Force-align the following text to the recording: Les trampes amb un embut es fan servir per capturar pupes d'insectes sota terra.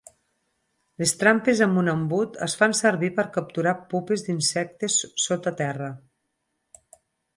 Les 1.01 1.11
trampes 1.23 1.59
amb 1.65 1.81
un 1.81 1.91
embut 1.93 2.39
es 2.47 2.57
fan 2.61 2.73
servir 2.79 3.11
per 3.19 3.27
capturar 3.35 3.75
pupes 3.93 4.27
d'insectes 4.29 4.97
sota 5.29 5.55
terra. 5.61 5.91